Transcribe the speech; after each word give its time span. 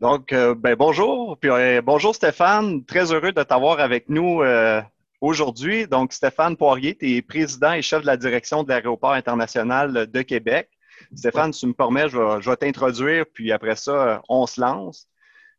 Donc, 0.00 0.32
euh, 0.32 0.54
ben, 0.54 0.76
bonjour. 0.76 1.36
Puis, 1.38 1.50
euh, 1.50 1.82
bonjour 1.82 2.14
Stéphane. 2.14 2.84
Très 2.84 3.12
heureux 3.12 3.32
de 3.32 3.42
t'avoir 3.42 3.80
avec 3.80 4.08
nous 4.08 4.42
euh, 4.42 4.80
aujourd'hui. 5.20 5.88
Donc, 5.88 6.12
Stéphane 6.12 6.56
Poirier, 6.56 6.94
tu 6.96 7.16
es 7.16 7.22
président 7.22 7.72
et 7.72 7.82
chef 7.82 8.02
de 8.02 8.06
la 8.06 8.16
direction 8.16 8.62
de 8.62 8.68
l'aéroport 8.68 9.12
international 9.12 10.06
de 10.06 10.22
Québec. 10.22 10.70
Stéphane, 11.16 11.52
si 11.52 11.60
tu 11.60 11.66
me 11.66 11.72
permets, 11.72 12.08
je 12.08 12.48
vais, 12.48 12.56
t'introduire, 12.56 13.24
puis 13.32 13.50
après 13.50 13.74
ça, 13.74 14.22
on 14.28 14.46
se 14.46 14.60
lance. 14.60 15.08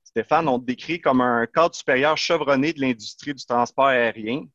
Stéphane, 0.05 0.47
on 0.47 0.57
te 0.57 0.65
décrit 0.65 1.01
comme 1.01 1.19
un 1.19 1.45
cadre 1.45 1.75
supérieur 1.75 2.17
chevronné 2.17 2.71
de 2.71 2.79
l'industrie 2.79 3.33
du 3.33 3.45
transport 3.45 3.87
aérien. 3.87 4.45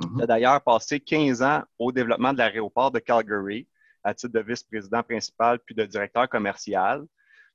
Tu 0.00 0.22
as 0.22 0.26
d'ailleurs 0.26 0.60
passé 0.62 1.00
15 1.00 1.42
ans 1.42 1.62
au 1.80 1.90
développement 1.90 2.32
de 2.32 2.38
l'aéroport 2.38 2.92
de 2.92 3.00
Calgary 3.00 3.66
à 4.04 4.14
titre 4.14 4.32
de 4.32 4.40
vice-président 4.40 5.02
principal 5.02 5.58
puis 5.58 5.74
de 5.74 5.84
directeur 5.84 6.28
commercial. 6.28 7.04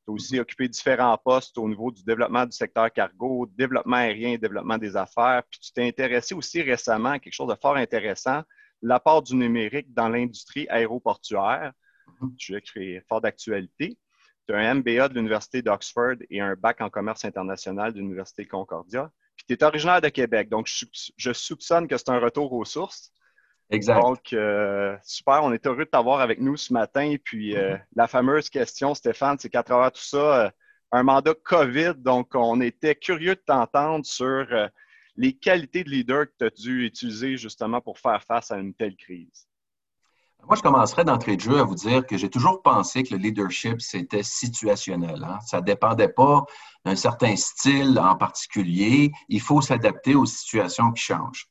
Tu 0.07 0.11
as 0.11 0.13
aussi 0.13 0.39
occupé 0.39 0.69
différents 0.69 1.17
postes 1.17 1.57
au 1.57 1.67
niveau 1.67 1.91
du 1.91 2.01
développement 2.01 2.45
du 2.45 2.55
secteur 2.55 2.91
cargo, 2.93 3.45
développement 3.57 3.97
aérien 3.97 4.37
développement 4.37 4.77
des 4.77 4.95
affaires. 4.95 5.43
Puis 5.51 5.59
tu 5.59 5.73
t'es 5.73 5.85
intéressé 5.85 6.33
aussi 6.33 6.61
récemment 6.61 7.09
à 7.09 7.19
quelque 7.19 7.33
chose 7.33 7.49
de 7.49 7.59
fort 7.61 7.75
intéressant, 7.75 8.41
l'apport 8.81 9.21
du 9.21 9.35
numérique 9.35 9.93
dans 9.93 10.07
l'industrie 10.07 10.65
aéroportuaire. 10.69 11.73
Mhm. 12.21 12.35
Tu 12.37 12.55
as 12.55 12.61
créé 12.61 13.01
fort 13.09 13.19
d'actualité. 13.19 13.97
Tu 14.47 14.53
as 14.53 14.59
un 14.59 14.75
MBA 14.75 15.09
de 15.09 15.15
l'Université 15.15 15.61
d'Oxford 15.61 16.15
et 16.29 16.39
un 16.39 16.55
bac 16.55 16.79
en 16.79 16.89
commerce 16.89 17.25
international 17.25 17.91
de 17.91 17.99
l'Université 17.99 18.45
Concordia. 18.45 19.11
Puis 19.35 19.45
tu 19.45 19.53
es 19.53 19.63
originaire 19.63 19.99
de 19.99 20.07
Québec, 20.07 20.47
donc 20.47 20.67
je 21.17 21.33
soupçonne 21.33 21.85
que 21.85 21.97
c'est 21.97 22.09
un 22.09 22.19
retour 22.19 22.53
aux 22.53 22.63
sources. 22.63 23.11
Exact. 23.69 24.01
Donc, 24.01 24.33
euh, 24.33 24.95
super, 25.03 25.43
on 25.43 25.51
est 25.51 25.65
heureux 25.67 25.85
de 25.85 25.89
t'avoir 25.89 26.21
avec 26.21 26.39
nous 26.39 26.55
ce 26.55 26.71
matin. 26.71 27.15
Puis, 27.23 27.55
euh, 27.55 27.75
mm-hmm. 27.75 27.81
la 27.95 28.07
fameuse 28.07 28.49
question, 28.49 28.93
Stéphane, 28.93 29.37
c'est 29.39 29.49
qu'à 29.49 29.63
travers 29.63 29.91
tout 29.91 30.01
ça, 30.01 30.45
euh, 30.45 30.49
un 30.91 31.03
mandat 31.03 31.33
COVID, 31.43 31.95
donc 31.97 32.29
on 32.33 32.61
était 32.61 32.95
curieux 32.95 33.35
de 33.35 33.41
t'entendre 33.45 34.05
sur 34.05 34.47
les 35.17 35.33
qualités 35.33 35.83
de 35.83 35.89
leader 35.89 36.27
que 36.27 36.31
tu 36.39 36.45
as 36.45 36.49
dû 36.49 36.85
utiliser 36.85 37.35
justement 37.35 37.81
pour 37.81 37.99
faire 37.99 38.23
face 38.23 38.51
à 38.51 38.57
une 38.57 38.73
telle 38.73 38.95
crise. 38.95 39.47
Moi, 40.45 40.55
je 40.55 40.61
commencerai 40.61 41.03
d'entrée 41.03 41.35
de 41.35 41.41
jeu 41.41 41.59
à 41.59 41.63
vous 41.63 41.75
dire 41.75 42.05
que 42.05 42.15
j'ai 42.15 42.29
toujours 42.29 42.61
pensé 42.61 43.03
que 43.03 43.13
le 43.13 43.19
leadership, 43.19 43.81
c'était 43.81 44.23
situationnel. 44.23 45.21
Hein. 45.25 45.39
Ça 45.45 45.59
ne 45.59 45.65
dépendait 45.65 46.07
pas 46.07 46.45
d'un 46.85 46.95
certain 46.95 47.35
style 47.35 47.99
en 47.99 48.15
particulier. 48.15 49.11
Il 49.27 49.41
faut 49.41 49.61
s'adapter 49.61 50.15
aux 50.15 50.25
situations 50.25 50.93
qui 50.93 51.03
changent. 51.03 51.49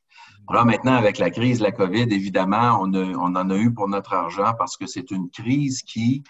Là, 0.49 0.63
maintenant, 0.63 0.95
avec 0.95 1.17
la 1.17 1.29
crise 1.29 1.59
de 1.59 1.63
la 1.63 1.71
COVID, 1.71 2.07
évidemment, 2.09 2.79
on, 2.81 2.93
on 2.93 3.35
en 3.35 3.49
a 3.49 3.57
eu 3.57 3.73
pour 3.73 3.89
notre 3.89 4.13
argent 4.13 4.53
parce 4.57 4.77
que 4.77 4.87
c'est 4.87 5.11
une 5.11 5.29
crise 5.29 5.81
qui, 5.81 6.23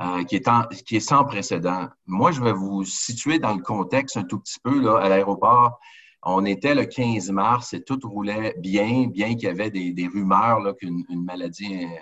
euh, 0.00 0.24
qui, 0.24 0.36
est 0.36 0.82
qui 0.84 0.96
est 0.96 1.00
sans 1.00 1.24
précédent. 1.24 1.88
Moi, 2.06 2.32
je 2.32 2.40
vais 2.40 2.52
vous 2.52 2.84
situer 2.84 3.38
dans 3.38 3.54
le 3.54 3.62
contexte 3.62 4.16
un 4.16 4.24
tout 4.24 4.40
petit 4.40 4.58
peu 4.62 4.80
là, 4.80 4.98
à 4.98 5.08
l'aéroport. 5.08 5.78
On 6.22 6.44
était 6.44 6.74
le 6.74 6.84
15 6.84 7.30
mars 7.30 7.72
et 7.72 7.82
tout 7.84 7.98
roulait 8.02 8.54
bien, 8.58 9.06
bien 9.06 9.34
qu'il 9.34 9.44
y 9.44 9.46
avait 9.48 9.70
des, 9.70 9.92
des 9.92 10.08
rumeurs 10.08 10.74
qu'une 10.76 11.04
maladie 11.10 11.84
euh, 11.84 11.98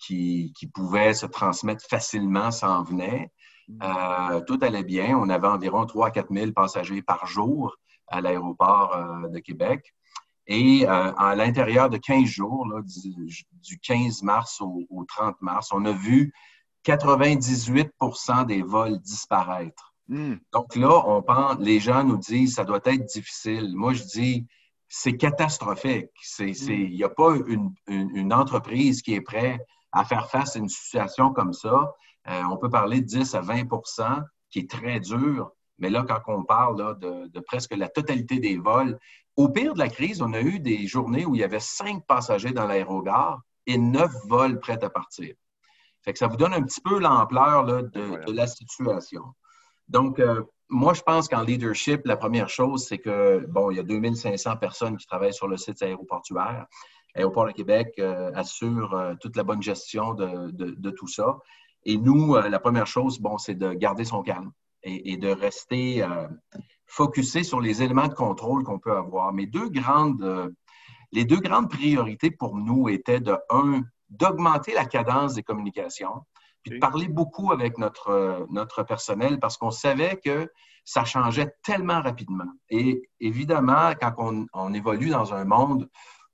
qui, 0.00 0.52
qui, 0.56 0.66
pouvait 0.66 1.14
se 1.14 1.26
transmettre 1.26 1.84
facilement 1.86 2.50
s'en 2.50 2.82
venait. 2.82 3.30
Euh, 3.80 4.40
tout 4.40 4.58
allait 4.62 4.82
bien. 4.82 5.16
On 5.16 5.28
avait 5.28 5.46
environ 5.46 5.86
3 5.86 6.08
à 6.08 6.10
4 6.10 6.34
000 6.34 6.52
passagers 6.52 7.02
par 7.02 7.26
jour 7.26 7.76
à 8.08 8.20
l'aéroport 8.20 8.96
de 9.30 9.38
Québec. 9.38 9.94
Et 10.50 10.84
euh, 10.84 11.12
à 11.16 11.36
l'intérieur 11.36 11.88
de 11.88 11.96
15 11.96 12.24
jours, 12.24 12.66
du, 12.84 13.78
15 13.78 14.24
mars 14.24 14.60
au, 14.60 15.04
30 15.06 15.40
mars, 15.40 15.68
on 15.72 15.84
a 15.84 15.92
vu 15.92 16.34
98% 16.84 18.46
des 18.46 18.62
vols 18.62 18.98
disparaître. 18.98 19.94
Hmm. 20.08 20.34
Donc 20.52 20.74
là, 20.74 21.04
on 21.06 21.22
pense, 21.22 21.56
les 21.60 21.78
gens 21.78 22.02
nous 22.02 22.16
disent 22.16 22.54
ça 22.54 22.64
doit 22.64 22.80
être 22.84 23.04
difficile. 23.04 23.76
Moi, 23.76 23.92
je 23.92 24.02
dis 24.02 24.46
c'est 24.88 25.16
catastrophique. 25.16 26.10
Hmm. 26.40 26.48
Il 26.48 26.96
n'y 26.96 27.04
a 27.04 27.08
pas 27.08 27.36
une, 27.46 28.32
entreprise 28.32 29.02
qui 29.02 29.14
est 29.14 29.20
prête 29.20 29.60
à 29.92 30.04
faire 30.04 30.28
face 30.30 30.56
à 30.56 30.58
une 30.58 30.68
situation 30.68 31.32
comme 31.32 31.52
ça. 31.52 31.94
Euh, 32.28 32.42
on 32.50 32.56
peut 32.56 32.70
parler 32.70 33.00
de 33.02 33.06
10 33.06 33.36
à 33.36 33.40
20% 33.40 34.24
qui 34.50 34.58
est 34.58 34.70
très 34.70 34.98
dur. 34.98 35.52
Mais 35.78 35.90
là, 35.90 36.04
quand 36.06 36.20
on 36.26 36.42
parle 36.42 36.98
de, 36.98 37.28
de, 37.28 37.40
presque 37.40 37.74
la 37.74 37.88
totalité 37.88 38.40
des 38.40 38.58
vols, 38.58 38.98
au 39.40 39.48
pire 39.48 39.72
de 39.72 39.78
la 39.78 39.88
crise, 39.88 40.20
on 40.20 40.34
a 40.34 40.40
eu 40.40 40.58
des 40.58 40.86
journées 40.86 41.24
où 41.24 41.34
il 41.34 41.40
y 41.40 41.44
avait 41.44 41.60
cinq 41.60 42.06
passagers 42.06 42.52
dans 42.52 42.66
l'aérogare 42.66 43.40
et 43.66 43.78
neuf 43.78 44.12
vols 44.26 44.60
prêts 44.60 44.82
à 44.84 44.90
partir. 44.90 45.34
Fait 46.02 46.12
que 46.12 46.18
ça 46.18 46.26
vous 46.26 46.36
donne 46.36 46.52
un 46.52 46.62
petit 46.62 46.82
peu 46.82 46.98
l'ampleur 46.98 47.64
de, 47.64 48.30
la 48.30 48.46
situation. 48.46 49.22
Donc, 49.88 50.18
euh, 50.18 50.42
moi, 50.68 50.92
je 50.92 51.00
pense 51.00 51.26
qu'en 51.26 51.40
leadership, 51.40 52.02
la 52.04 52.18
première 52.18 52.50
chose, 52.50 52.86
c'est 52.86 52.98
que, 52.98 53.46
bon, 53.48 53.70
il 53.70 53.78
y 53.78 53.80
a 53.80 53.82
2500 53.82 54.58
personnes 54.58 54.98
qui 54.98 55.06
travaillent 55.06 55.34
sur 55.34 55.48
le 55.48 55.56
site 55.56 55.82
aéroportuaire. 55.82 56.66
Aéroport 57.14 57.46
de 57.46 57.52
Québec 57.52 57.94
euh, 57.98 58.30
assure 58.34 58.94
euh, 58.94 59.14
toute 59.20 59.36
la 59.36 59.42
bonne 59.42 59.62
gestion 59.62 60.12
de, 60.12 60.90
tout 60.90 61.08
ça. 61.08 61.38
Et 61.84 61.96
nous, 61.96 62.34
la 62.34 62.60
première 62.60 62.86
chose, 62.86 63.18
bon, 63.18 63.38
c'est 63.38 63.54
de 63.54 63.72
garder 63.72 64.04
son 64.04 64.22
calme 64.22 64.52
et, 64.82 65.12
et 65.12 65.16
de 65.16 65.28
rester 65.28 66.04
focuser 66.90 67.44
sur 67.44 67.60
les 67.60 67.82
éléments 67.82 68.08
de 68.08 68.14
contrôle 68.14 68.64
qu'on 68.64 68.80
peut 68.80 68.96
avoir. 68.96 69.32
Mais 69.32 69.46
deux 69.46 69.68
grandes, 69.68 70.22
euh, 70.24 70.50
les 71.12 71.24
deux 71.24 71.38
grandes 71.38 71.70
priorités 71.70 72.32
pour 72.32 72.56
nous 72.56 72.88
étaient 72.88 73.20
de, 73.20 73.36
un, 73.48 73.82
d'augmenter 74.08 74.74
la 74.74 74.84
cadence 74.84 75.34
des 75.34 75.44
communications, 75.44 76.26
puis 76.64 76.72
de 76.72 76.78
parler 76.78 77.06
beaucoup 77.06 77.52
avec 77.52 77.78
notre, 77.78 78.08
euh, 78.08 78.44
notre 78.50 78.82
personnel 78.82 79.38
parce 79.38 79.56
qu'on 79.56 79.70
savait 79.70 80.20
que 80.22 80.50
ça 80.84 81.04
changeait 81.04 81.54
tellement 81.62 82.02
rapidement. 82.02 82.50
Et 82.70 83.08
évidemment, 83.20 83.92
quand 84.00 84.46
on, 84.52 84.74
évolue 84.74 85.10
dans 85.10 85.32
un 85.32 85.44
monde 85.44 85.88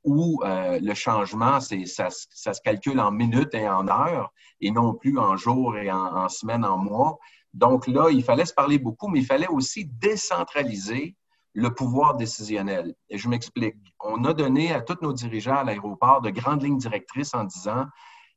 où 0.04 0.40
euh, 0.42 0.78
le 0.80 0.94
changement, 0.94 1.60
c'est, 1.60 1.84
ça, 1.84 2.08
ça, 2.10 2.54
se 2.54 2.62
calcule 2.62 2.98
en 2.98 3.10
minutes 3.10 3.54
et 3.54 3.68
en 3.68 3.88
heures 3.88 4.32
et 4.62 4.70
non 4.70 4.94
plus 4.94 5.18
en 5.18 5.36
jours 5.36 5.76
et 5.76 5.92
en, 5.92 6.16
en 6.16 6.28
semaines, 6.30 6.64
en 6.64 6.78
mois, 6.78 7.18
donc 7.56 7.86
là, 7.86 8.10
il 8.10 8.22
fallait 8.22 8.44
se 8.44 8.52
parler 8.52 8.78
beaucoup, 8.78 9.08
mais 9.08 9.20
il 9.20 9.24
fallait 9.24 9.48
aussi 9.48 9.86
décentraliser 9.86 11.16
le 11.54 11.72
pouvoir 11.72 12.14
décisionnel. 12.14 12.94
Et 13.08 13.16
je 13.16 13.30
m'explique. 13.30 13.76
On 13.98 14.24
a 14.24 14.34
donné 14.34 14.74
à 14.74 14.82
tous 14.82 14.98
nos 15.00 15.14
dirigeants 15.14 15.56
à 15.56 15.64
l'aéroport 15.64 16.20
de 16.20 16.28
grandes 16.28 16.62
lignes 16.62 16.76
directrices 16.76 17.32
en 17.32 17.44
disant, 17.44 17.86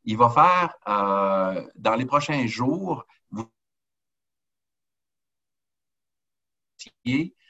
il 0.05 0.15
va 0.15 0.29
faire 0.29 0.73
euh, 0.87 1.67
dans 1.75 1.95
les 1.95 2.05
prochains 2.05 2.47
jours, 2.47 3.05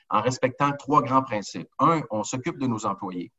en 0.09 0.21
respectant 0.21 0.71
trois 0.71 1.03
grands 1.03 1.21
principes. 1.21 1.69
Un, 1.77 2.01
on 2.09 2.23
s'occupe 2.23 2.57
de 2.57 2.65
nos 2.65 2.87
employés. 2.87 3.31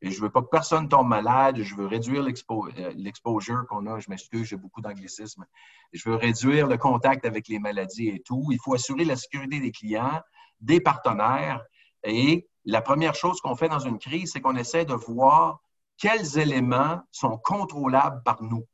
Et 0.00 0.10
je 0.10 0.16
ne 0.18 0.22
veux 0.22 0.30
pas 0.30 0.42
que 0.42 0.48
personne 0.48 0.88
tombe 0.88 1.08
malade. 1.08 1.60
Je 1.62 1.74
veux 1.74 1.86
réduire 1.86 2.22
euh, 2.22 2.92
l'exposure 2.94 3.66
qu'on 3.68 3.86
a. 3.86 3.98
Je 3.98 4.08
m'excuse, 4.08 4.44
j'ai 4.44 4.56
beaucoup 4.56 4.80
d'anglicisme. 4.80 5.44
Je 5.92 6.08
veux 6.08 6.14
réduire 6.14 6.68
le 6.68 6.76
contact 6.76 7.24
avec 7.24 7.48
les 7.48 7.58
maladies 7.58 8.08
et 8.08 8.20
tout. 8.20 8.46
Il 8.50 8.58
faut 8.62 8.74
assurer 8.74 9.04
la 9.04 9.16
sécurité 9.16 9.60
des 9.60 9.72
clients, 9.72 10.20
des 10.60 10.80
partenaires. 10.80 11.62
Et 12.04 12.48
la 12.64 12.80
première 12.80 13.14
chose 13.14 13.40
qu'on 13.40 13.56
fait 13.56 13.68
dans 13.68 13.80
une 13.80 13.98
crise, 13.98 14.32
c'est 14.32 14.40
qu'on 14.40 14.56
essaie 14.56 14.84
de 14.84 14.94
voir 14.94 15.60
quels 15.96 16.38
éléments 16.38 17.00
sont 17.10 17.36
contrôlables 17.38 18.22
par 18.24 18.42
nous. 18.42 18.64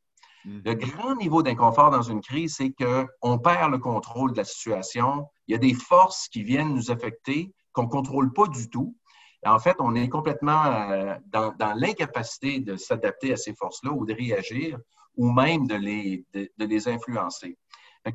Mm-hmm. 0.44 0.60
Le 0.64 0.74
grand 0.74 1.16
niveau 1.16 1.42
d'inconfort 1.42 1.90
dans 1.90 2.02
une 2.02 2.20
crise, 2.20 2.56
c'est 2.56 2.72
qu'on 2.72 3.38
perd 3.38 3.72
le 3.72 3.78
contrôle 3.78 4.32
de 4.32 4.38
la 4.38 4.44
situation. 4.44 5.26
Il 5.48 5.52
y 5.52 5.54
a 5.54 5.58
des 5.58 5.74
forces 5.74 6.28
qui 6.28 6.42
viennent 6.42 6.74
nous 6.74 6.90
affecter 6.90 7.54
qu'on 7.72 7.84
ne 7.84 7.88
contrôle 7.88 8.32
pas 8.32 8.46
du 8.46 8.68
tout. 8.68 8.94
En 9.44 9.58
fait, 9.58 9.76
on 9.78 9.94
est 9.94 10.08
complètement 10.08 10.64
euh, 10.64 11.14
dans, 11.26 11.74
l'incapacité 11.76 12.60
de 12.60 12.76
s'adapter 12.76 13.32
à 13.32 13.36
ces 13.36 13.54
forces-là 13.54 13.92
ou 13.92 14.06
de 14.06 14.14
réagir 14.14 14.78
ou 15.16 15.30
même 15.30 15.66
de 15.66 15.74
les, 15.74 16.24
de, 16.32 16.48
les 16.58 16.88
influencer. 16.88 17.56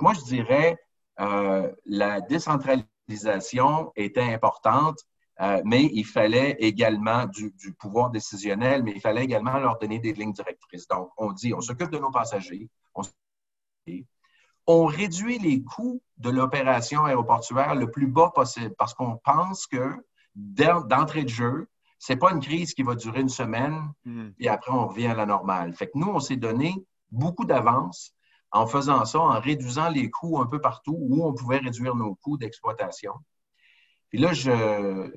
moi, 0.01 0.13
je 0.13 0.21
dirais 0.21 0.77
euh, 1.19 1.71
la 1.85 2.21
décentralisation 2.21 3.91
était 3.95 4.33
importante, 4.33 4.99
euh, 5.41 5.61
mais 5.63 5.89
il 5.93 6.05
fallait 6.05 6.57
également 6.59 7.25
du, 7.25 7.53
pouvoir 7.79 8.09
décisionnel, 8.09 8.83
mais 8.83 8.91
il 8.91 9.01
fallait 9.01 9.23
également 9.23 9.57
leur 9.59 9.77
donner 9.77 9.99
des 9.99 10.13
lignes 10.13 10.33
directrices. 10.33 10.87
Donc, 10.87 11.09
on 11.17 11.31
dit, 11.31 11.53
on 11.53 11.61
s'occupe 11.61 11.91
de 11.91 11.99
nos 11.99 12.11
passagers, 12.11 12.69
on 14.67 14.85
réduit 14.85 15.39
les 15.39 15.63
coûts 15.63 15.99
de 16.17 16.29
l'opération 16.29 17.05
aéroportuaire 17.05 17.73
le 17.73 17.89
plus 17.89 18.05
bas 18.05 18.31
possible 18.35 18.75
parce 18.77 18.93
qu'on 18.93 19.17
pense 19.17 19.65
que 19.65 19.95
d'entrée 20.35 21.23
de 21.23 21.29
jeu, 21.29 21.67
c'est 21.99 22.15
pas 22.15 22.31
une 22.31 22.39
crise 22.39 22.73
qui 22.73 22.83
va 22.83 22.95
durer 22.95 23.21
une 23.21 23.29
semaine 23.29 23.91
hmm. 24.05 24.29
et 24.39 24.47
après 24.47 24.71
on 24.71 24.87
revient 24.87 25.07
à 25.07 25.15
la 25.15 25.25
normale. 25.25 25.73
Fait 25.73 25.87
que 25.87 25.91
nous, 25.95 26.07
on 26.07 26.19
s'est 26.19 26.37
donné 26.37 26.73
beaucoup 27.11 27.45
d'avance 27.45 28.13
en 28.51 28.65
faisant 28.65 29.05
ça, 29.05 29.19
en 29.19 29.39
réduisant 29.39 29.89
les 29.89 30.09
coûts 30.09 30.39
un 30.39 30.47
peu 30.47 30.59
partout 30.59 30.97
où 30.97 31.25
on 31.25 31.33
pouvait 31.33 31.57
réduire 31.57 31.95
nos 31.95 32.15
coûts 32.15 32.37
d'exploitation. 32.37 33.13
Puis 34.09 34.17
là, 34.17 34.33
je, 34.33 35.11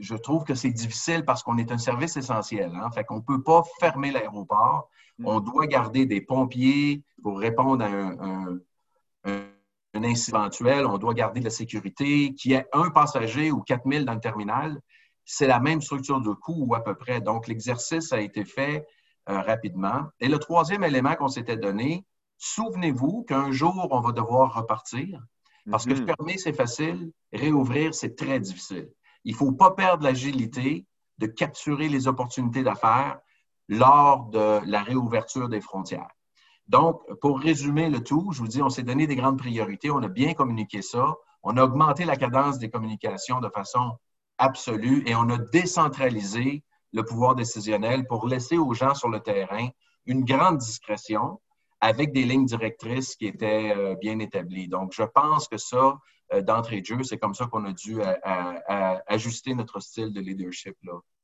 je 0.00 0.14
trouve 0.14 0.44
que 0.44 0.54
c'est 0.54 0.70
difficile 0.70 1.24
parce 1.24 1.42
qu'on 1.42 1.58
est 1.58 1.70
un 1.70 1.76
service 1.76 2.16
essentiel. 2.16 2.72
Hein? 2.74 2.90
Fait 2.92 3.04
qu'on 3.04 3.16
ne 3.16 3.20
peut 3.20 3.42
pas 3.42 3.62
fermer 3.80 4.10
l'aéroport. 4.10 4.88
Hmm. 5.18 5.26
On 5.26 5.40
doit 5.40 5.66
garder 5.66 6.06
des 6.06 6.20
pompiers 6.20 7.02
pour 7.22 7.40
répondre 7.40 7.84
à 7.84 7.88
un, 7.88 8.58
un 9.24 9.48
incident 10.04 10.40
éventuel, 10.40 10.86
on 10.86 10.98
doit 10.98 11.14
garder 11.14 11.40
de 11.40 11.44
la 11.44 11.50
sécurité, 11.50 12.34
qu'il 12.34 12.52
y 12.52 12.54
ait 12.54 12.66
un 12.72 12.90
passager 12.90 13.50
ou 13.50 13.60
4000 13.62 14.04
dans 14.04 14.14
le 14.14 14.20
terminal, 14.20 14.80
c'est 15.24 15.46
la 15.46 15.60
même 15.60 15.80
structure 15.82 16.20
de 16.20 16.32
coût 16.32 16.64
ou 16.66 16.74
à 16.74 16.82
peu 16.82 16.94
près. 16.94 17.20
Donc, 17.20 17.48
l'exercice 17.48 18.12
a 18.12 18.20
été 18.20 18.44
fait 18.44 18.86
euh, 19.28 19.40
rapidement. 19.40 20.06
Et 20.20 20.28
le 20.28 20.38
troisième 20.38 20.84
élément 20.84 21.14
qu'on 21.14 21.28
s'était 21.28 21.56
donné, 21.56 22.04
souvenez-vous 22.38 23.24
qu'un 23.28 23.50
jour, 23.50 23.88
on 23.90 24.00
va 24.00 24.12
devoir 24.12 24.54
repartir. 24.54 25.20
Parce 25.70 25.84
que 25.84 25.92
mm-hmm. 25.92 26.06
fermer, 26.06 26.38
c'est 26.38 26.54
facile. 26.54 27.12
Réouvrir, 27.32 27.94
c'est 27.94 28.16
très 28.16 28.40
difficile. 28.40 28.88
Il 29.24 29.32
ne 29.32 29.36
faut 29.36 29.52
pas 29.52 29.72
perdre 29.72 30.04
l'agilité 30.04 30.86
de 31.18 31.26
capturer 31.26 31.88
les 31.88 32.08
opportunités 32.08 32.62
d'affaires 32.62 33.18
lors 33.68 34.26
de 34.30 34.60
la 34.64 34.82
réouverture 34.82 35.48
des 35.48 35.60
frontières. 35.60 36.08
Donc, 36.68 37.00
pour 37.20 37.40
résumer 37.40 37.88
le 37.88 38.02
tout, 38.02 38.30
je 38.32 38.38
vous 38.40 38.48
dis, 38.48 38.62
on 38.62 38.68
s'est 38.68 38.82
donné 38.82 39.06
des 39.06 39.16
grandes 39.16 39.38
priorités, 39.38 39.90
on 39.90 40.02
a 40.02 40.08
bien 40.08 40.34
communiqué 40.34 40.82
ça, 40.82 41.16
on 41.42 41.56
a 41.56 41.64
augmenté 41.64 42.04
la 42.04 42.16
cadence 42.16 42.58
des 42.58 42.68
communications 42.68 43.40
de 43.40 43.48
façon 43.48 43.92
absolue 44.36 45.02
et 45.06 45.14
on 45.14 45.30
a 45.30 45.38
décentralisé 45.38 46.62
le 46.92 47.04
pouvoir 47.04 47.34
décisionnel 47.34 48.06
pour 48.06 48.26
laisser 48.26 48.58
aux 48.58 48.74
gens 48.74 48.94
sur 48.94 49.08
le 49.08 49.20
terrain 49.20 49.68
une 50.06 50.24
grande 50.24 50.58
discrétion 50.58 51.40
avec 51.80 52.12
des 52.12 52.24
lignes 52.24 52.46
directrices 52.46 53.16
qui 53.16 53.26
étaient 53.26 53.72
euh, 53.74 53.94
bien 53.94 54.18
établies. 54.18 54.68
Donc, 54.68 54.92
je 54.92 55.04
pense 55.04 55.48
que 55.48 55.56
ça, 55.56 55.96
euh, 56.32 56.42
d'entrée 56.42 56.80
de 56.80 56.86
jeu, 56.86 57.02
c'est 57.02 57.18
comme 57.18 57.34
ça 57.34 57.46
qu'on 57.46 57.64
a 57.64 57.72
dû 57.72 58.00
euh, 58.02 58.98
ajuster 59.06 59.54
notre 59.54 59.80
style 59.80 60.12
de 60.12 60.20
leadership 60.20 60.76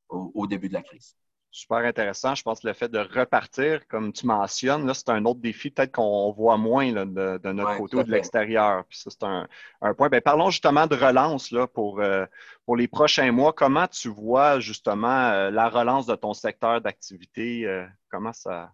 au 0.09 0.47
début 0.47 0.69
de 0.69 0.75
la 0.75 0.83
crise. 0.83 1.17
Super 1.57 1.85
intéressant. 1.85 2.35
Je 2.35 2.43
pense 2.43 2.59
que 2.59 2.67
le 2.67 2.73
fait 2.73 2.89
de 2.89 2.99
repartir, 2.99 3.87
comme 3.87 4.13
tu 4.13 4.27
mentionnes, 4.27 4.89
là, 4.89 4.93
c'est 4.93 5.09
un 5.11 5.25
autre 5.25 5.39
défi 5.39 5.71
peut-être 5.71 5.93
qu'on 5.93 6.33
voit 6.33 6.57
moins 6.57 6.91
de, 6.91 7.53
notre 7.53 7.77
côté 7.77 7.97
ou 7.97 8.03
de 8.03 8.11
l'extérieur. 8.11 8.85
Puis 8.87 8.99
ça, 8.99 9.11
c'est 9.11 9.23
un, 9.23 9.95
point. 9.95 10.09
Bien, 10.09 10.21
parlons 10.21 10.51
justement 10.51 10.89
de 10.89 10.97
relance 10.97 11.53
là, 11.53 11.69
pour, 11.69 12.01
euh, 12.01 12.27
pour 12.67 12.77
les 12.77 12.89
prochains 12.89 13.31
mois. 13.31 13.53
Comment 13.53 13.87
tu 13.87 14.09
vois 14.09 14.59
justement 14.59 15.29
euh, 15.29 15.53
la 15.53 15.69
relance 15.69 16.07
de 16.07 16.17
ton 16.17 16.35
secteur 16.35 16.81
d'activité? 16.81 17.65
Euh, 17.69 17.87
comment 18.11 18.33
ça, 18.33 18.73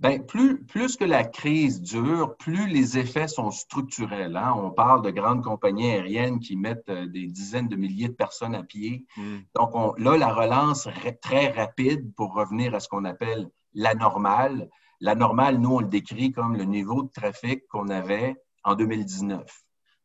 Bien, 0.00 0.18
plus, 0.18 0.64
plus 0.64 0.96
que 0.96 1.04
la 1.04 1.24
crise 1.24 1.82
dure, 1.82 2.34
plus 2.38 2.66
les 2.68 2.96
effets 2.96 3.28
sont 3.28 3.50
structurels. 3.50 4.34
Hein. 4.34 4.54
On 4.56 4.70
parle 4.70 5.02
de 5.02 5.10
grandes 5.10 5.44
compagnies 5.44 5.90
aériennes 5.90 6.40
qui 6.40 6.56
mettent 6.56 6.88
euh, 6.88 7.06
des 7.06 7.26
dizaines 7.26 7.68
de 7.68 7.76
milliers 7.76 8.08
de 8.08 8.14
personnes 8.14 8.54
à 8.54 8.62
pied. 8.62 9.04
Hmm. 9.18 9.40
Donc, 9.54 9.74
on, 9.74 9.92
là, 9.98 10.16
la 10.16 10.32
relance 10.32 10.88
très 11.20 11.50
rapide 11.50 12.14
pour 12.14 12.32
revenir 12.32 12.74
à 12.74 12.80
ce 12.80 12.88
qu'on 12.88 13.04
appelle 13.04 13.50
la 13.74 13.94
normale. 13.94 14.70
La 15.00 15.14
normale, 15.14 15.58
nous, 15.58 15.76
on 15.76 15.80
le 15.80 15.88
décrit 15.88 16.32
comme 16.32 16.56
le 16.56 16.64
niveau 16.64 17.02
de 17.02 17.10
trafic 17.10 17.68
qu'on 17.68 17.90
avait 17.90 18.36
en 18.64 18.76
2019. 18.76 19.44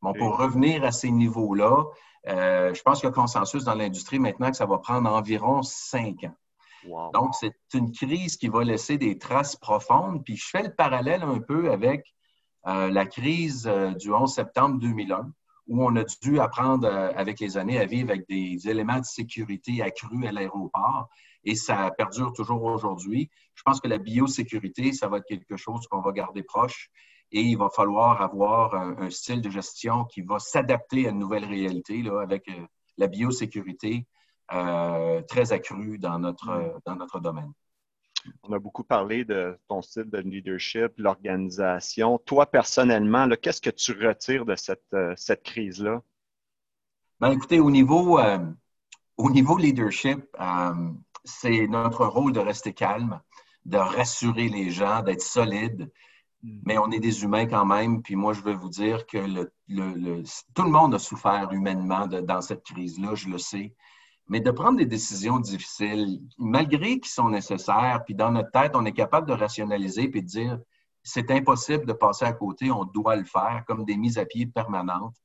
Bon, 0.02 0.14
pour 0.14 0.38
revenir 0.38 0.84
à 0.84 0.92
ces 0.92 1.10
niveaux-là, 1.10 1.86
euh, 2.28 2.74
je 2.74 2.82
pense 2.82 3.00
qu'il 3.00 3.08
y 3.08 3.12
a 3.12 3.16
consensus 3.16 3.64
dans 3.64 3.76
l'industrie 3.76 4.20
maintenant 4.20 4.52
que 4.52 4.58
ça 4.58 4.66
va 4.66 4.78
prendre 4.78 5.10
environ 5.10 5.62
cinq 5.62 6.26
ans. 6.26 6.36
Donc, 7.14 7.34
c'est 7.36 7.56
une 7.74 7.92
crise 7.92 8.38
qui 8.38 8.48
va 8.48 8.64
laisser 8.64 8.98
des 8.98 9.18
traces 9.18 9.56
profondes. 9.56 10.24
Puis 10.24 10.38
je 10.38 10.48
fais 10.48 10.64
le 10.64 10.74
parallèle 10.74 11.24
un 11.24 11.40
peu 11.40 11.72
avec 11.72 12.14
euh, 12.68 12.90
la 12.90 13.06
crise 13.06 13.68
euh, 13.68 13.92
du 13.94 14.12
11 14.12 14.34
septembre 14.34 14.80
2001, 14.80 15.32
où 15.68 15.84
on 15.84 15.96
a 15.96 16.04
dû 16.22 16.40
apprendre 16.40 16.88
euh, 16.88 17.12
avec 17.16 17.40
les 17.40 17.58
années 17.58 17.80
à 17.80 17.86
vivre 17.86 18.10
avec 18.10 18.28
des 18.28 18.68
éléments 18.68 19.00
de 19.00 19.06
sécurité 19.06 19.82
accrus 19.82 20.26
à 20.28 20.32
l'aéroport. 20.32 21.08
Et 21.44 21.56
ça 21.56 21.92
perdure 21.96 22.34
toujours 22.34 22.64
aujourd'hui. 22.64 23.30
Je 23.54 23.62
pense 23.64 23.80
que 23.80 23.88
la 23.88 24.00
biosécurité, 24.00 24.94
ça 24.94 25.08
va 25.08 25.18
être 25.18 25.28
quelque 25.28 25.58
chose 25.58 25.88
qu'on 25.88 26.02
va 26.02 26.12
garder 26.12 26.42
proche. 26.42 26.90
Et 27.32 27.42
il 27.42 27.58
va 27.58 27.70
falloir 27.70 28.22
avoir 28.22 28.74
un, 28.76 29.10
style 29.10 29.42
de 29.42 29.50
gestion 29.50 30.06
qui 30.06 30.22
va 30.22 30.40
s'adapter 30.40 31.08
à 31.08 31.10
une 31.10 31.20
nouvelle 31.20 31.46
réalité 31.46 32.02
là, 32.02 32.22
avec 32.22 32.50
la 32.98 33.08
biosécurité 33.08 34.08
très 34.48 35.54
accru 35.54 35.98
dans 35.98 36.20
notre, 36.20 36.52
mm. 36.52 36.80
dans 36.86 36.96
notre 36.96 37.20
domaine. 37.20 37.52
On 38.44 38.54
a 38.54 38.60
beaucoup 38.60 38.84
parlé 38.84 39.24
de 39.24 39.58
ton 39.68 39.82
style 39.82 40.10
de 40.10 40.18
leadership, 40.18 40.94
l'organisation. 40.98 42.18
Toi, 42.20 42.46
personnellement, 42.46 43.30
qu'est-ce 43.42 43.62
que 43.62 43.70
tu 43.70 43.92
retires 43.94 44.46
de 44.46 44.56
cette, 44.56 44.94
euh, 44.94 45.14
cette 45.16 45.44
crise-là? 45.44 46.02
Ben, 47.20 47.32
écoutez, 47.32 47.60
au 47.60 47.72
niveau, 47.72 48.20
euh, 48.20 48.40
au 49.18 49.30
niveau 49.30 49.58
leadership, 49.58 50.26
c'est 51.24 51.68
notre 51.68 52.06
rôle 52.06 52.34
de 52.34 52.40
rester 52.40 52.74
calme, 52.74 53.22
de 53.66 53.78
rassurer 53.78 54.50
les 54.50 54.70
gens, 54.70 55.02
d'être 55.02 55.22
solide. 55.22 55.92
Mm. 56.42 56.60
Mais 56.66 56.78
on 56.78 56.92
est 56.92 57.00
des 57.00 57.24
humains 57.24 57.46
quand 57.46 57.66
même. 57.66 58.02
Puis 58.02 58.16
moi, 58.16 58.34
je 58.34 58.42
veux 58.42 58.56
vous 58.56 58.70
dire 58.70 59.06
que 59.06 59.18
le, 59.18 59.52
le, 59.68 60.24
tout 60.54 60.64
le 60.64 60.72
monde 60.72 60.96
a 60.96 61.00
souffert 61.00 61.52
humainement 61.52 62.08
dans 62.08 62.42
cette 62.42 62.64
crise-là, 62.64 63.16
je 63.16 63.30
le 63.30 63.38
sais 63.38 63.76
mais 64.28 64.40
de 64.40 64.52
prendre 64.52 64.78
des 64.78 64.86
décisions 64.86 65.40
difficiles, 65.40 66.20
malgré 66.38 67.00
qu'ils 67.00 67.12
sont 67.12 67.30
nécessaires, 67.30 68.02
puis 68.06 68.16
dans 68.16 68.32
notre 68.32 68.52
tête, 68.52 68.76
on 68.76 68.86
est 68.86 68.94
capable 68.94 69.28
de 69.28 69.34
rationaliser 69.34 70.08
puis 70.08 70.22
de 70.22 70.28
dire 70.28 70.60
c'est 71.04 71.30
impossible 71.30 71.86
de 71.86 71.94
passer 71.94 72.26
à 72.26 72.34
côté, 72.34 72.72
on 72.72 72.84
doit 72.84 73.16
le 73.16 73.26
faire, 73.26 73.64
comme 73.68 73.86
des 73.86 73.96
mises 73.96 74.18
à 74.18 74.26
pied 74.26 74.48
permanentes. 74.48 75.16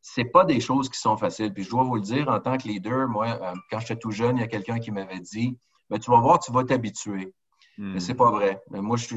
C'est 0.00 0.24
pas 0.24 0.44
des 0.44 0.60
choses 0.60 0.88
qui 0.88 0.98
sont 0.98 1.18
faciles. 1.18 1.52
Puis 1.52 1.64
je 1.64 1.70
dois 1.70 1.82
vous 1.82 1.96
le 1.96 2.00
dire, 2.00 2.28
en 2.28 2.40
tant 2.40 2.56
que 2.56 2.66
leader, 2.66 3.06
moi, 3.08 3.26
euh, 3.26 3.54
quand 3.70 3.80
j'étais 3.80 3.96
tout 3.96 4.12
jeune, 4.12 4.38
il 4.38 4.40
y 4.40 4.44
a 4.44 4.46
quelqu'un 4.46 4.78
qui 4.78 4.90
m'avait 4.90 5.20
dit 5.20 5.58
mais 5.90 5.98
tu 5.98 6.10
vas 6.10 6.20
voir, 6.20 6.38
tu 6.38 6.52
vas 6.52 6.64
t'habituer. 6.64 7.32
Mais 7.78 7.94
Mais 7.94 8.00
c'est 8.00 8.14
pas 8.14 8.30
vrai. 8.30 8.60
Moi, 8.70 8.96
je, 8.96 9.16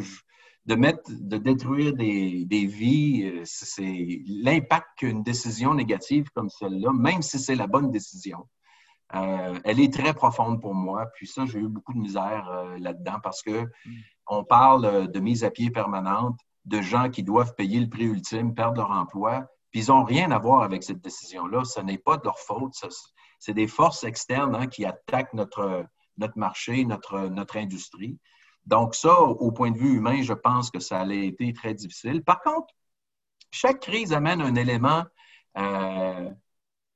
de 0.65 0.75
mettre, 0.75 1.09
de 1.09 1.37
détruire 1.37 1.93
des, 1.93 2.45
des 2.45 2.65
vies, 2.65 3.23
euh, 3.25 3.41
c'est 3.45 4.21
l'impact 4.27 4.87
qu'une 4.97 5.23
décision 5.23 5.73
négative 5.73 6.27
comme 6.35 6.49
celle-là, 6.49 6.91
même 6.93 7.21
si 7.21 7.39
c'est 7.39 7.55
la 7.55 7.67
bonne 7.67 7.91
décision, 7.91 8.47
euh, 9.15 9.59
elle 9.63 9.79
est 9.79 9.93
très 9.93 10.13
profonde 10.13 10.61
pour 10.61 10.75
moi. 10.75 11.07
Puis 11.15 11.27
ça, 11.27 11.45
j'ai 11.45 11.59
eu 11.59 11.67
beaucoup 11.67 11.93
de 11.93 11.99
misère 11.99 12.47
euh, 12.49 12.77
là-dedans 12.79 13.19
parce 13.23 13.41
que 13.41 13.63
mm. 13.63 13.95
on 14.27 14.43
parle 14.43 14.85
euh, 14.85 15.07
de 15.07 15.19
mise 15.19 15.43
à 15.43 15.49
pied 15.49 15.71
permanente, 15.71 16.39
de 16.65 16.81
gens 16.81 17.09
qui 17.09 17.23
doivent 17.23 17.55
payer 17.55 17.79
le 17.79 17.89
prix 17.89 18.05
ultime, 18.05 18.53
perdre 18.53 18.81
leur 18.81 18.91
emploi, 18.91 19.47
puis 19.71 19.81
ils 19.81 19.89
n'ont 19.89 20.03
rien 20.03 20.31
à 20.31 20.39
voir 20.39 20.63
avec 20.63 20.83
cette 20.83 21.01
décision-là. 21.01 21.63
Ce 21.63 21.79
n'est 21.81 21.97
pas 21.97 22.17
de 22.17 22.25
leur 22.25 22.39
faute. 22.39 22.73
C'est 23.39 23.53
des 23.53 23.67
forces 23.67 24.03
externes 24.03 24.55
hein, 24.55 24.67
qui 24.67 24.85
attaquent 24.85 25.33
notre, 25.33 25.85
notre 26.17 26.37
marché, 26.37 26.85
notre, 26.85 27.27
notre 27.29 27.57
industrie. 27.57 28.17
Donc 28.65 28.93
ça, 28.93 29.19
au 29.19 29.51
point 29.51 29.71
de 29.71 29.77
vue 29.77 29.95
humain, 29.95 30.21
je 30.21 30.33
pense 30.33 30.69
que 30.69 30.79
ça 30.79 30.99
a 30.99 31.13
été 31.13 31.53
très 31.53 31.73
difficile. 31.73 32.23
Par 32.23 32.41
contre, 32.41 32.73
chaque 33.51 33.79
crise 33.79 34.13
amène 34.13 34.41
un 34.41 34.55
élément 34.55 35.03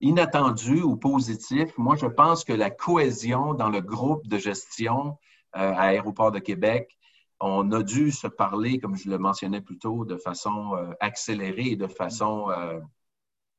inattendu 0.04 0.82
ou 0.82 0.98
positif, 0.98 1.76
moi, 1.78 1.96
je 1.96 2.06
pense 2.06 2.44
que 2.44 2.54
la 2.54 2.70
cohésion 2.70 3.54
dans 3.54 3.70
le 3.70 3.82
groupe 3.82 4.28
de 4.28 4.38
gestion 4.38 5.18
euh, 5.56 5.72
à 5.72 5.88
Aéroport 5.88 6.32
de 6.32 6.40
Québec, 6.40 6.98
on 7.40 7.72
a 7.72 7.82
dû 7.82 8.12
se 8.12 8.28
parler, 8.28 8.80
comme 8.80 8.96
je 8.96 9.10
le 9.10 9.18
mentionnais 9.18 9.62
plus 9.62 9.78
tôt, 9.78 10.06
de 10.06 10.18
façon 10.18 10.76
euh, 10.76 10.92
accélérée 11.00 11.72
et 11.72 11.76
de 11.78 11.88
façon 11.88 12.50
euh, 12.52 12.80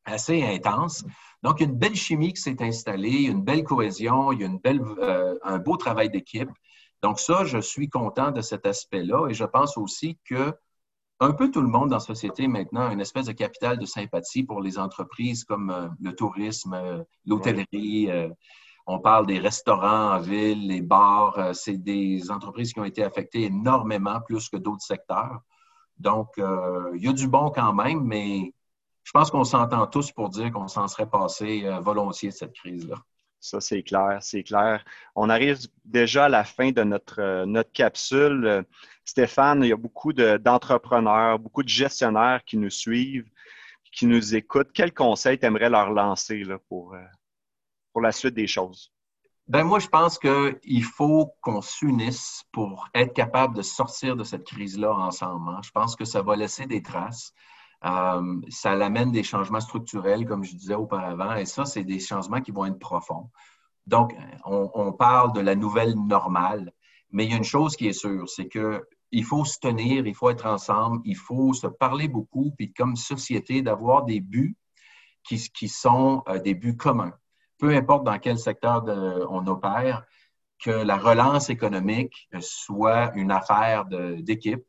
assez 0.04 0.42
intense. 0.42 1.04
Donc, 1.42 1.60
une 1.60 1.72
belle 1.72 1.96
chimie 1.96 2.34
qui 2.34 2.42
s'est 2.42 2.62
installée, 2.62 3.22
une 3.22 3.42
belle 3.42 3.64
cohésion, 3.64 4.30
il 4.32 4.40
y 4.40 4.44
a 4.44 4.46
une 4.46 4.58
belle, 4.58 4.82
un 5.42 5.58
beau 5.58 5.78
travail 5.78 6.10
d'équipe. 6.10 6.50
Donc, 7.02 7.20
ça, 7.20 7.44
je 7.44 7.58
suis 7.58 7.88
content 7.88 8.30
de 8.30 8.42
cet 8.42 8.66
aspect-là 8.66 9.28
et 9.28 9.34
je 9.34 9.44
pense 9.44 9.78
aussi 9.78 10.18
que 10.24 10.54
un 11.21 11.33
peu 11.33 11.50
tout 11.50 11.61
le 11.61 11.68
monde 11.68 11.90
dans 11.90 11.97
la 11.97 12.00
société 12.00 12.49
maintenant 12.49 12.88
a 12.88 12.92
une 12.92 13.00
espèce 13.00 13.26
de 13.26 13.33
capital 13.33 13.78
de 13.78 13.87
sympathie 13.87 14.42
pour 14.42 14.61
les 14.61 14.78
entreprises 14.78 15.44
comme 15.44 15.71
euh, 15.71 15.88
le 16.00 16.14
tourisme, 16.14 16.75
euh, 16.75 17.02
l'hôtellerie. 17.25 18.11
Euh, 18.11 18.28
on 18.87 18.99
parle 18.99 19.26
des 19.26 19.38
restaurants 19.38 20.16
en 20.16 20.21
ville, 20.21 20.68
les 20.68 20.83
bars. 20.83 21.54
c'est 21.54 21.78
des 21.78 22.30
entreprises 22.30 22.73
qui 22.75 22.80
ont 22.80 22.85
été 22.85 23.02
affectées 23.02 23.44
énormément 23.44 24.21
plus 24.21 24.50
que 24.50 24.59
d'autres 24.59 24.85
secteurs. 24.85 25.40
Donc, 25.97 26.28
il 26.37 27.02
y 27.02 27.09
a 27.09 27.12
du 27.14 27.26
bon 27.26 27.50
quand 27.50 27.73
même, 27.73 28.02
mais 28.02 28.52
je 29.02 29.11
pense 29.12 29.30
qu'on 29.30 29.44
s'entend 29.44 29.87
tous 29.87 30.12
pour 30.12 30.28
dire 30.28 30.52
qu'on 30.52 30.68
s'en 30.68 30.87
serait 30.87 31.09
passé 31.09 31.66
volontiers 31.80 32.28
de 32.28 32.35
cette 32.35 32.52
crise-là. 32.52 32.97
Ça, 33.44 33.60
c'est 33.60 33.82
clair, 33.82 34.16
c'est 34.22 34.42
clair. 34.42 34.82
On 35.14 35.28
arrive 35.28 35.58
déjà 35.84 36.24
à 36.24 36.28
la 36.30 36.44
fin 36.44 36.70
de 36.70 36.82
notre, 36.82 37.44
notre 37.44 37.70
capsule. 37.72 38.64
Stéphane, 39.04 39.62
il 39.62 39.68
y 39.68 39.72
a 39.72 39.76
beaucoup 39.76 40.14
d'entrepreneurs, 40.14 41.38
beaucoup 41.38 41.62
de 41.62 41.68
gestionnaires 41.68 42.42
qui 42.46 42.56
nous 42.56 42.70
suivent, 42.70 43.28
qui 43.92 44.06
nous 44.06 44.34
écoutent. 44.34 44.70
Quel 44.72 44.94
conseil 44.94 45.38
tu 45.38 45.44
aimerais 45.44 45.68
leur 45.68 45.90
lancer 45.90 46.42
pour, 46.70 46.94
euh, 46.94 47.04
pour 47.92 48.00
la 48.00 48.12
suite 48.12 48.32
des 48.32 48.46
choses? 48.46 48.90
Ben 49.46 49.62
moi, 49.62 49.78
je 49.78 49.88
pense 49.88 50.18
qu'il 50.18 50.84
faut 50.84 51.34
qu'on 51.42 51.60
s'unisse 51.60 52.44
pour 52.50 52.88
être 52.94 53.12
capable 53.12 53.56
de 53.56 53.62
sortir 53.62 54.16
de 54.16 54.24
cette 54.24 54.44
crise-là 54.44 54.90
ensemble. 54.90 55.50
Hein. 55.50 55.60
Je 55.62 55.70
pense 55.70 55.96
que 55.96 56.06
ça 56.06 56.22
va 56.22 56.34
laisser 56.34 56.64
des 56.64 56.82
traces. 56.82 57.34
Euh, 57.84 58.40
ça 58.48 58.72
amène 58.72 59.12
des 59.12 59.22
changements 59.22 59.60
structurels, 59.60 60.26
comme 60.26 60.44
je 60.44 60.56
disais 60.56 60.74
auparavant, 60.74 61.34
et 61.34 61.44
ça, 61.44 61.64
c'est 61.64 61.84
des 61.84 62.00
changements 62.00 62.40
qui 62.40 62.50
vont 62.50 62.64
être 62.66 62.78
profonds. 62.78 63.30
Donc, 63.86 64.14
on, 64.46 64.92
parle 64.92 65.32
de 65.34 65.40
la 65.40 65.54
nouvelle 65.54 65.94
normale. 65.94 66.72
Mais 67.10 67.26
il 67.26 67.30
y 67.30 67.34
a 67.34 67.36
une 67.36 67.44
chose 67.44 67.76
qui 67.76 67.86
est 67.86 67.92
sûre, 67.92 68.28
c'est 68.28 68.48
que 68.48 68.82
il 69.10 69.24
faut 69.24 69.44
se 69.44 69.58
tenir, 69.60 70.06
il 70.06 70.14
faut 70.14 70.30
être 70.30 70.46
ensemble, 70.46 71.00
il 71.04 71.16
faut 71.16 71.52
se 71.52 71.66
parler 71.66 72.08
beaucoup, 72.08 72.52
puis 72.56 72.72
comme 72.72 72.96
société, 72.96 73.62
d'avoir 73.62 74.04
des 74.04 74.20
buts 74.20 74.56
qui, 75.22 75.38
qui 75.50 75.68
sont 75.68 76.22
euh, 76.28 76.38
des 76.40 76.54
buts 76.54 76.76
communs. 76.76 77.12
Peu 77.58 77.70
importe 77.76 78.04
dans 78.04 78.18
quel 78.18 78.38
secteur 78.38 78.84
on 79.30 79.46
opère, 79.46 80.04
que 80.58 80.70
la 80.70 80.96
relance 80.96 81.50
économique 81.50 82.28
soit 82.40 83.12
une 83.14 83.30
affaire 83.30 83.84
d'équipe. 83.84 84.64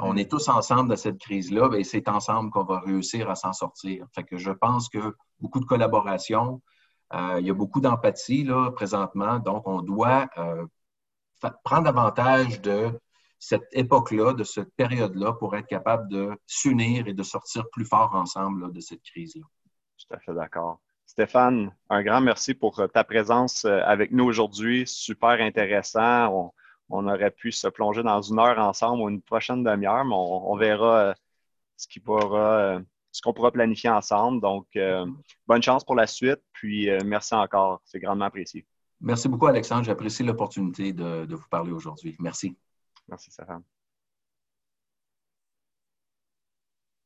On 0.00 0.16
est 0.16 0.30
tous 0.30 0.48
ensemble 0.48 0.90
dans 0.90 0.96
cette 0.96 1.18
crise-là, 1.18 1.70
et 1.76 1.84
c'est 1.84 2.08
ensemble 2.08 2.50
qu'on 2.50 2.64
va 2.64 2.80
réussir 2.80 3.28
à 3.28 3.34
s'en 3.34 3.52
sortir. 3.52 4.06
Fait 4.14 4.22
que 4.22 4.36
je 4.36 4.50
pense 4.50 4.88
que 4.88 5.16
beaucoup 5.40 5.60
de 5.60 5.64
collaboration, 5.64 6.62
euh, 7.14 7.36
il 7.40 7.46
y 7.46 7.50
a 7.50 7.54
beaucoup 7.54 7.80
d'empathie 7.80 8.44
là 8.44 8.70
présentement, 8.70 9.38
donc 9.38 9.66
on 9.66 9.82
doit 9.82 10.28
euh, 10.38 10.64
prendre 11.64 11.88
avantage 11.88 12.60
de 12.60 12.98
cette 13.40 13.66
époque-là, 13.72 14.34
de 14.34 14.44
cette 14.44 14.72
période-là, 14.76 15.32
pour 15.32 15.56
être 15.56 15.66
capable 15.66 16.08
de 16.08 16.30
s'unir 16.46 17.08
et 17.08 17.12
de 17.12 17.22
sortir 17.24 17.64
plus 17.72 17.84
fort 17.84 18.14
ensemble 18.14 18.72
de 18.72 18.80
cette 18.80 19.02
crise-là. 19.02 19.42
Tout 19.98 20.14
à 20.14 20.20
fait 20.20 20.32
d'accord. 20.32 20.80
Stéphane, 21.06 21.74
un 21.90 22.02
grand 22.04 22.20
merci 22.20 22.54
pour 22.54 22.78
euh, 22.78 22.86
ta 22.86 23.02
présence 23.02 23.64
avec 23.64 24.12
nous 24.12 24.24
aujourd'hui. 24.24 24.84
Super 24.86 25.40
intéressant. 25.40 26.28
On, 26.32 26.52
aurait 26.92 27.30
pu 27.30 27.52
se 27.52 27.68
plonger 27.68 28.02
dans 28.02 28.20
une 28.20 28.38
heure 28.38 28.58
ensemble 28.58 29.02
ou 29.02 29.08
une 29.08 29.22
prochaine 29.22 29.62
demi-heure, 29.62 30.04
mais 30.04 30.14
on, 30.14 30.56
verra 30.56 30.98
euh, 30.98 31.14
ce 31.76 31.86
qui 31.88 32.00
pourra, 32.00 32.80
ce 33.10 33.22
qu'on 33.22 33.32
pourra 33.32 33.50
planifier 33.50 33.90
ensemble. 33.90 34.40
Donc, 34.40 34.66
bonne 35.46 35.62
chance 35.62 35.84
pour 35.84 35.94
la 35.94 36.06
suite. 36.06 36.40
Puis, 36.52 36.88
merci 37.04 37.34
encore. 37.34 37.80
C'est 37.84 38.00
grandement 38.00 38.26
apprécié. 38.26 38.66
Merci 39.00 39.28
beaucoup, 39.28 39.46
Alexandre. 39.46 39.82
J'apprécie 39.84 40.22
l'opportunité 40.22 40.92
de, 40.92 41.24
de 41.26 41.34
vous 41.34 41.48
parler 41.50 41.72
aujourd'hui. 41.72 42.16
Merci. 42.20 42.56
Merci, 43.08 43.30
Stéphane. 43.32 43.62